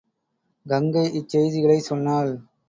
[0.65, 2.33] கங்கை இச்செய்திகளைச் சொன்னாள்.